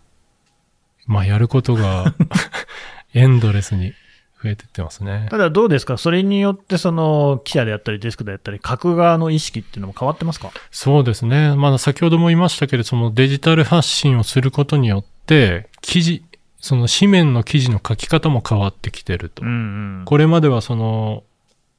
[1.06, 2.14] まあ、やることが
[3.14, 3.94] エンドレスに
[4.44, 5.28] 増えてってますね。
[5.30, 10.52] ただどうですか、それによってその記者であったり、デスクであったり、書く側の意識っていうのも変わってますか？
[10.72, 11.56] そうですね。
[11.56, 16.24] まだ先ほども言いましたけれど、そのデジタル発信をすることによって、記事、
[16.62, 19.44] その紙面の記事の書き方も変わってきてると。
[19.44, 20.06] うんうん。
[20.06, 21.24] これまではその、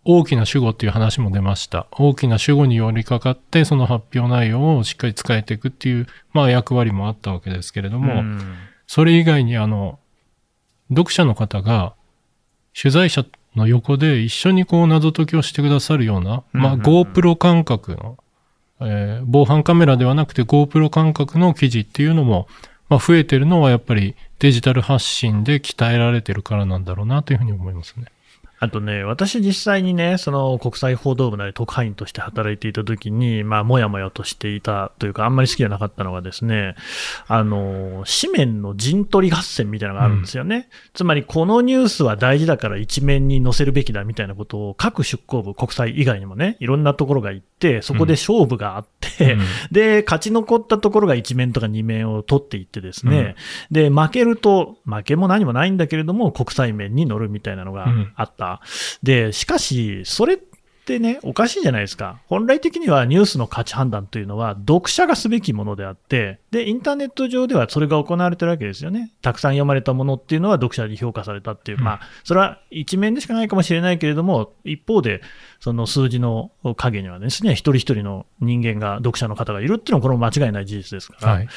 [0.05, 1.87] 大きな主語っていう話も出ました。
[1.93, 8.41] 大きな主語に寄りかかって、その発表内容をしっかり伝えていくっていう、まあ役割もあったわけですけれども、うん
[8.89, 10.01] それ以外にあの、
[10.91, 11.95] 読者の方が、
[12.79, 13.25] 取材者
[13.57, 18.19] の横で一緒にこう謎解きをしてくださるような、まあ GoPro 感覚の、
[18.81, 22.49] えー防犯カメラではなくて GoPro 感覚の記事っていうのも、
[22.93, 28.05] まあ増えてるのはやっぱりデジタル発信で鍛えられてるからなんだろうなというふうに思いますね。
[28.63, 36.77] あとね、私実際にね、その国際報道部なり特派員として働いていたときに、まあ、もやもやとしていたというか、あんまり好きじゃなかったのがですね、
[37.27, 40.69] あの、紙面の陣取り合戦みたいなのがあるんですよね。
[40.95, 49.39] つまり、このニュースは大事だから一面に載せるべきだみたいなことを各出向部、国際以外にもね、いろんなところが言って、そこで勝負があって、
[49.73, 53.35] で、勝ち残ったところが1面とか2面を取っていってですね、
[53.73, 58.52] で、負けると、負けも何もないんだけれども、国際面に乗るみたいなのがあった。
[59.03, 60.39] で、しかし、それ
[60.83, 62.21] ってね、おかしいじゃないですか。
[62.27, 69.13] 本来的にはニュースの価値判断というのは、読者がすべきものであって、で、インターネット上ではそれが行われてるわけですよね。
[69.23, 75.23] たくさん読まれたものっていうのは読者に評価されたっていう、うんまあ、それは一面でしかないかもしれないけれども、一方で、
[75.61, 81.49] その数字の影にはですね、一人一人の人間が、読者の方がいるっていうのは、これも間違いない事実ですから、はい。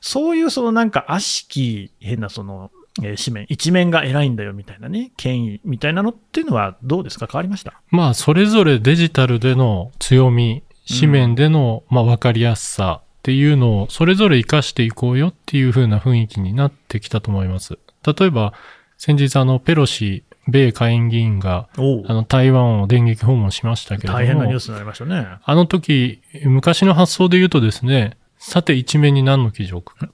[0.00, 2.70] そういうそのなんか悪しき変なその、
[3.02, 7.28] えー紙面、一面が偉いんだよみたいなね、権威みたいなのっていうのはどうですか？
[7.30, 7.80] 変わりました？
[7.90, 17.78] まあ、それぞれデジタルでの強み、紙面での、まあ、わかりやすさっていうのを、それぞれ活かしていこうよっていう風な雰囲気になってきたと思います。
[18.04, 18.54] 例えば、
[18.96, 25.26] 先日あの、ペロシ、米下院議員が、おあの、台湾を電撃訪問しましたけれども、大変なニュースになりましたね。
[25.44, 30.08] あの時、昔の発想で言うとですね、さて一面に何の記事を置くか、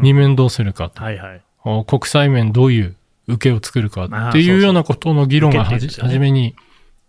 [0.00, 1.42] 二面どうするかと、はいはい。
[1.64, 2.96] お国際面どういう
[3.26, 6.54] 受けを作るかっていうようなことの議論が初めに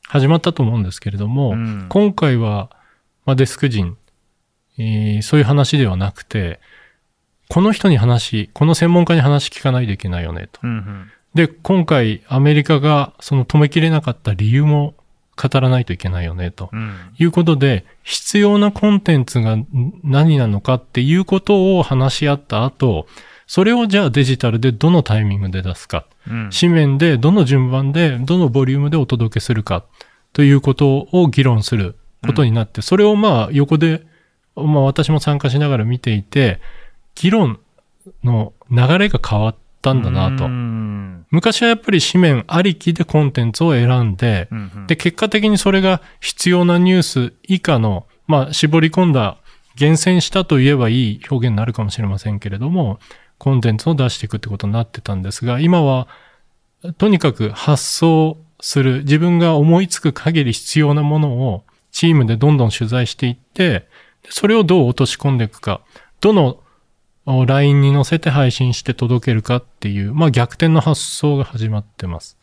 [0.08, 2.70] 始まったと思うんですけれども、うん今回は、
[3.26, 3.98] まあ、デスク人、
[4.78, 6.60] えーそういう話ではなくて、
[7.50, 10.60] この人に話、この専門家に話聞かないといけないよねと。
[10.64, 14.96] うんうんで、今回アメリカがその止めきれなかった理由も
[15.36, 16.70] 語らないといけないよねと。
[16.72, 19.68] うんいうことで、必要なコンテンツがん
[20.02, 23.08] 何なのかっていうことを話し合った後、
[23.48, 26.50] それをじゃあデジタルでどのタイミングで出すか、うん。
[26.58, 29.86] 紙面でどの順番で、どのボリュームでお届けするか、
[30.34, 34.06] ということを議論することになって、それをまあ横で、
[34.56, 36.60] まあ私も参加しながら見ていて、
[37.14, 37.60] 議論
[38.24, 40.46] の流れが変わったんだなと。
[40.46, 40.48] う。
[40.48, 41.26] ん。
[41.30, 44.88] 昔はやっぱり紙面ありきでコンテンツを選んで、うんうん。
[44.88, 49.38] で、結果的にそれが必要なニュース以下の、まあ、絞り込んだ、
[49.76, 53.00] 厳選したと言えばいい表現になるかもしれませんけれども、
[53.38, 56.08] コンテンツを出していくってことになってたんですが、今は、
[56.98, 63.88] とにかく発想する、自分が思いつく限り必要なものをチームでどんどん取材していって、
[64.24, 65.82] でそれをどう落とし込んでいくか、
[66.22, 66.60] どの
[67.26, 72.38] お LINE に載せて配信して届けるかっていう、まあ逆転の発想が始まってます。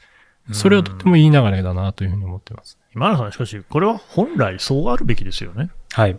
[0.50, 2.78] それはとてもいい流れだなというふうに思ってます。
[2.94, 5.70] 今野さん、しかし、これは本来そうあるべきですよね。
[5.92, 6.18] はい。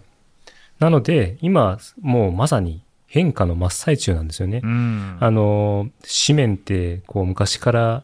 [0.79, 2.82] なので、今、もうまさに
[3.13, 4.61] 変化の真っ最中なんですよね。
[4.63, 5.91] うんあの、
[6.25, 8.03] 紙面って、こう、昔から、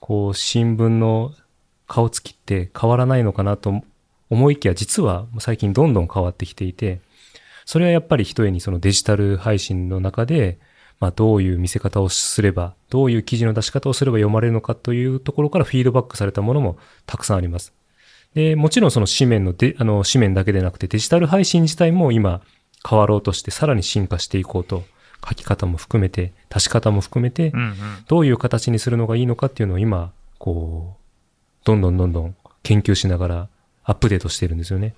[0.00, 1.34] こう、新聞の
[1.86, 3.82] 顔つきって変わらないのかなと
[4.30, 7.02] 思いきや、実は最近どんどん変わってきていて、
[7.66, 10.58] それはやっぱり一重にそのデジタル配信の中で、
[11.00, 17.74] まあ、どういう見せ方をすれば、どういう記事の出し方をすれば読まれるのかというところからフィードバックされたものもたくさんあります。
[18.32, 22.40] で、もちろんその紙面ので、あの、紙面だけでなくてデジタル配信自体も今
[22.88, 24.84] 変わろうとしてさらに進化していこうと、
[25.26, 27.52] 書き方も含めて、出し方も含めて
[28.06, 33.48] どういう形にするのがいいのかっていうのを今、こう、どんどんどんどん研究しながら
[33.82, 34.94] アップデートしてるんですよね。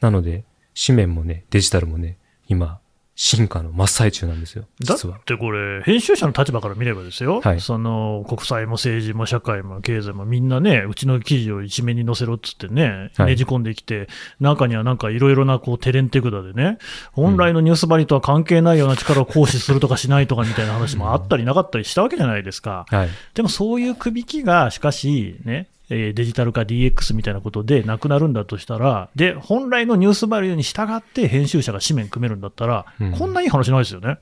[0.00, 2.80] なので、紙面もね、デジタルもね、今、
[3.24, 4.98] 進化の真っ最中なんですよ、だっ。
[5.24, 14.08] てこれ、編集者の立場から見ればですよ、はいその国際も政治も社会も経済もみんなね、うちの記事を一面に載せろっつってね、はいねじ込んできて、
[14.40, 16.78] 中にはなんかいろいろなこうテレンテクダでね、
[17.12, 22.86] 本来のニュースバリとは関係ないような力を行使するとかしないとかみたいな話もあったりなかったりしたわけじゃないですか。
[22.88, 23.08] はい。
[23.34, 34.18] でもそういう区引きが、しかしね、えーデジタル化 DX みたいなことでなくなるんだとしたら、で、本来のニュースバリューに従って編集者が紙面組めるんだったら、うんこんないい話ないですよね。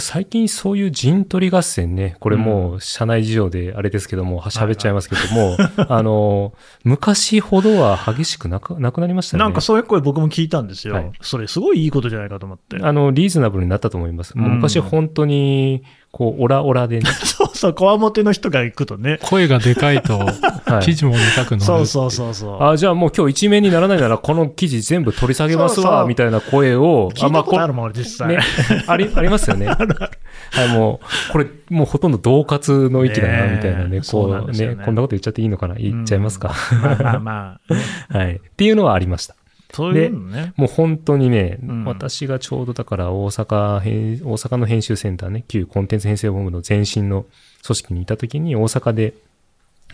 [0.00, 5.56] 最近そういう陣取り合戦ね、これもう社内事情であれですけども、は喋っちゃいますけども、
[5.88, 6.52] あの、
[6.84, 9.44] 昔ほどは激しくなくなくなりましたよね。
[9.46, 10.94] なんかそういう声僕も聞いたんですよ。
[10.94, 12.78] はいそれすごいいいことじゃないかと思って。
[12.80, 14.36] あの、リーズナブルになったと思います。
[14.36, 17.10] 昔本当に、こう、オラオラでね、
[17.56, 19.18] そうこわもての人が行くとね。
[19.22, 20.18] 声がでかいと、
[20.66, 21.62] はい記事もでかくなる。
[21.62, 22.62] そうそうそうそう。
[22.62, 28.28] あ、じゃあもう今日一面にならないなら、この記事全部取り下げますわ、そうそうみたいな声を、聞いたことあるももん、俺実際。
[28.28, 28.38] ね、
[28.86, 29.66] あり、ありますよね。
[30.52, 36.54] はい、もう、これ、もうほとんど同活の域だな、みたいなね、こうねね、こんなこと言っちゃっていいのかな言っちゃいますか。
[36.82, 38.36] まあまあまあ、ねはい。
[38.36, 39.34] っていうのはありました。
[39.72, 40.52] そういうのね。
[40.56, 47.26] もう本当にね、うん私がちょうどだから大阪編、大阪の編集センターね、旧コンテンツ編成本部の前身の
[47.64, 49.14] 組織にいた時に大阪で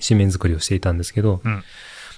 [0.07, 1.63] 紙面作りをしていたんですけど、うん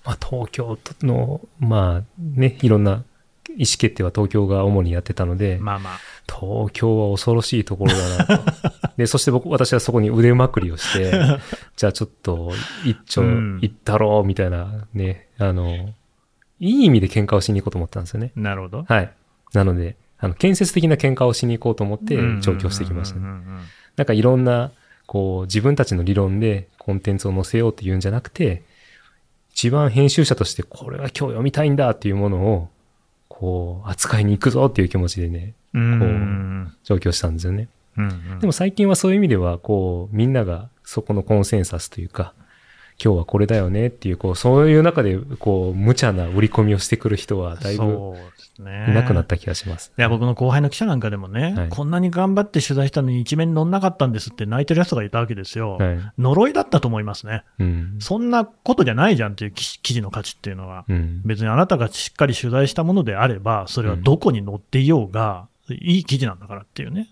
[0.05, 3.05] まあ、東京の、まあね、いろんな
[3.50, 5.98] 意思決定は東京が主にやってたので、まあまあ。
[6.26, 8.44] 東京は恐ろしいところだなと。
[8.96, 11.12] で、そして僕、私はそこに腕まくりをして、
[11.76, 12.52] じゃあちょっと
[12.84, 15.94] 一丁うん行ったろう、みたいなね、あの、
[16.65, 18.33] いい意味で喧嘩をしに行こうと思ったんですよね。
[18.35, 18.85] なるほど。
[18.89, 19.12] はい。
[19.53, 23.27] なので、あの、建設的な喧嘩をしに行こうと思ってうん上京してきましたね。
[23.97, 24.73] なんかいろんな、
[25.07, 28.62] こう、自分たちの理論でコンテンツを載せようっていうんじゃなくて、
[29.53, 32.69] 一番編集者としてこれは今日読みたいんだっていうものを、
[33.29, 37.69] こう、扱いに行くぞっていう気持ちでね、うんこううん上京したんですよね。
[37.99, 42.33] うんうんでも最近はそういう意味では、こう、みんながそこのコンセンサスというか、
[43.03, 48.14] 今日はこれだよねっていう、こう、そういう中で、こう、無茶な売り込みをしてくる人はだいぶ。
[48.61, 49.92] いなくなった気がします。
[49.99, 55.76] いや、僕の後輩の記者なんかでもね、はいこんなに頑張って取材したのに一面に載んなかったんですって泣いてる奴がいたわけですよ。
[55.78, 55.99] はい。
[56.18, 57.42] 呪いだったと思いますね。
[57.59, 57.97] うん。
[57.99, 60.84] そんなことじゃないじゃんっていう記記事の価値っていうのは。
[60.88, 61.22] うん。
[61.24, 67.09] 別にあなたがしっかり取材したものであれば、それはどこに載っていようが、いい記事なんだからっていうね。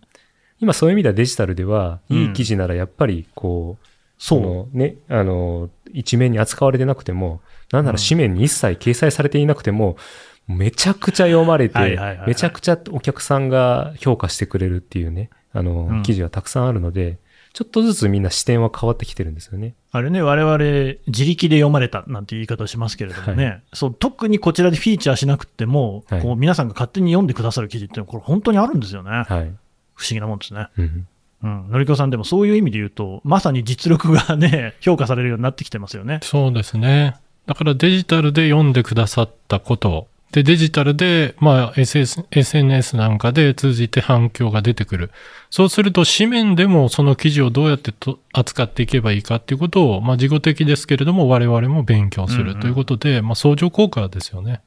[0.60, 3.86] 今そういう意味ではデジタルでは、うんいい記事ならやっぱり、こう、
[4.22, 4.40] そう。
[4.40, 7.40] のね、あの、一面に扱われてなくても、
[7.72, 9.96] なんなら紙面に一切掲載されていなくても、
[10.46, 17.18] めちゃくちゃ読まれてはいはいはいはい、めちゃくちゃお客さんが評価してくれるっていうね、あの、うん記事はたくさんあるので、
[17.52, 19.74] ちょっとずつみんな視点は変わってきてるんですよね。
[19.90, 20.58] あれね、我々、
[21.08, 29.26] 自力で読まれたなんて言い方をしますけれどもね、はそう特にこちらでフィーチャーしなくても、はいこう皆さんが勝手に読んでくださる記事っていうのは、これ、本当にあるんですよね、はい。
[29.26, 29.50] 不思
[30.10, 30.68] 議なもんですね。
[30.78, 31.06] うん。
[31.42, 36.20] うん、のりこさん、でもそういう意味で言うと、まさに実力がね、 評価されるようになってきてますよね。
[36.22, 37.16] そうですね。
[37.46, 45.10] だからデジタルで読んでくださったこと、で、デジタルで、まあ、SS SNS なんかで通じて反響が出てくる。
[45.50, 54.62] そうすると、紙面でもその記事をどうやってと扱っていけばいいかっていうことを、まあ、事後的ですけれども、我々も勉強すうんうんるということで、まあ、相乗効果ですよね。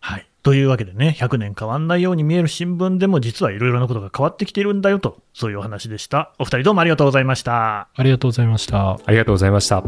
[0.00, 0.26] はい。
[0.42, 6.32] というわけでね、100年変わんないように見える新聞でも、実はいろいろなことが変わってきているんだよと、そういうお話でした。
[6.38, 7.88] お二人どうもありがとうございました。
[7.94, 8.92] ありがとうございました。
[8.92, 9.84] ありがとうございました。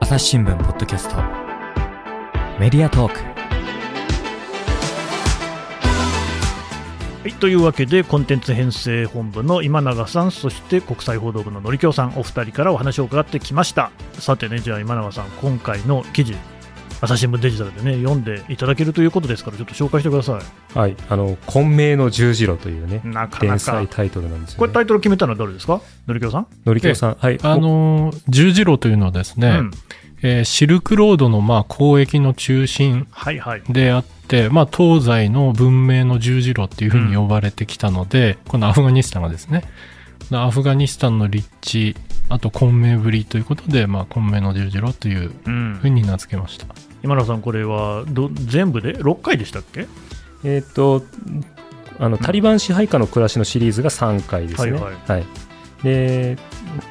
[0.00, 1.16] 朝日新聞ポッドキャスト
[2.58, 3.20] メディアトーク
[7.22, 13.92] はい、というわけで、コンテンツ編成本部の今永さん、そして国際報道部ののりきょうさん、お二人からお話を伺ってきました。
[14.14, 16.34] さてね、じゃあ今永さん、今回の記事、
[17.04, 20.38] 朝日新聞デジタルでね、読んでいただけるということですから、ちょっと紹介してくださ
[20.72, 20.96] はい。
[21.08, 23.88] あの、混迷の十字路というねい。、なかなか連載。
[23.88, 24.58] タイトルなんですよね。
[24.60, 25.80] これタイトル決めたのは誰ですか？
[26.06, 27.16] のりきょうさんのりきょうさん。
[27.18, 27.40] はい。
[27.42, 29.70] あの、十字路というのはですね、うん。
[30.22, 33.62] えーシルクロードのまあ交易の中心はいはい。
[33.68, 39.64] であって、まあ、東西の文明の十字路っていうふうに呼ばれてきたので、このアフガニスタンがですね、
[40.30, 41.96] アフガニスタンの立地、
[42.28, 45.88] あと混迷ぶりということで、まあ、混迷の十字路といううんふう。
[45.88, 46.66] に名付けました。
[47.02, 49.86] 今永さん、これはど全部で6回でしたっけ？
[50.44, 51.02] えっ、と、
[51.98, 54.72] あの、タリバン支配下の暮らしのシリーズが3回ですね。
[54.72, 55.26] はいはい
[55.82, 56.36] で、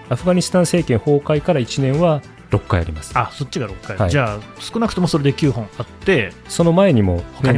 [0.10, 3.18] アフガニスタン政権崩壊から1年は6回あります。
[3.18, 3.98] あ、そっちが6回。
[3.98, 7.58] はいじゃあ、少なくともそれで9本あって、その前にも、あり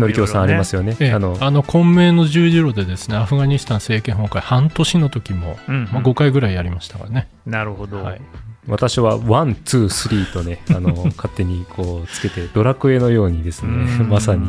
[0.55, 0.95] ますよね。
[0.99, 7.27] ええあの、あの、混迷の十字路でですね、アフガニスタン政権崩壊半年の時も、うんまあ、5回ぐらいやりましたからね。
[7.45, 8.03] なるほど。
[8.03, 8.21] はい
[8.67, 14.47] 私は one、two、three とね、あの、 勝手にこうつけて、ドラクエのようにですね、うんまさに、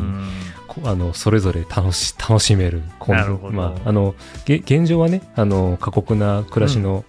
[0.67, 7.03] こあの、それぞれ楽し、楽しめるコンなるほどまあ、あの、げ現状はね、あの、過酷な暮らしの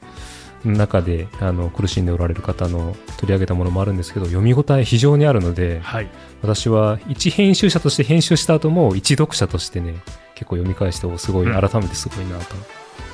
[0.64, 6.08] 中で、あの、苦しんでおられる方の取り上げたものもあるんですけど、読み応え非常にあるので、はい。
[6.42, 9.94] 私は一編集者として編集した後も、一読者としてね、
[10.34, 12.56] 結構読み返して、おすごい、うん改めてすごいなと。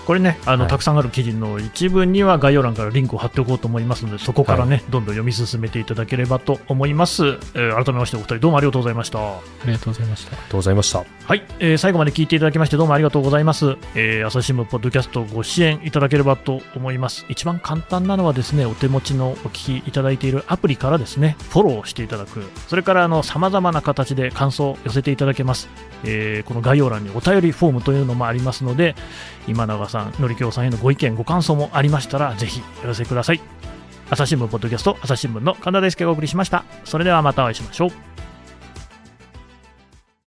[0.07, 7.25] これね、あの、はいたくさんある記事の一部には概要欄からリンクを貼っておこうと思いますので、そこからね、どんどん読み進めていただければと思います。
[7.55, 9.19] えー改めましてお二人どうもありがとうございました。
[9.19, 10.33] ありがとうございました。
[10.33, 11.05] ありがとうございました。
[11.25, 13.77] はい、えー最後まで聞いていただきましてどうもありがとうございます。
[13.95, 17.25] えー朝日新聞ポッドキャストご支援いただければと思います。
[17.29, 22.43] 一番簡単なのはですね、お手持ちのお聞きいただいているアプリからですね、フォローしていただく。
[22.69, 25.69] それからあの様々な形で感想を寄せていただけます。
[26.05, 28.95] えーこの概要欄にお便りフォームというのもありますので、
[29.47, 33.41] 今永さん、のりきょうさんへのご意見、ご感想もありましたら、ぜひお寄せください。
[34.11, 36.65] 朝日新聞ポッドキャスト、朝日新聞の神田大輔がお送りしました。
[36.85, 38.12] それではまたお会いしましょう。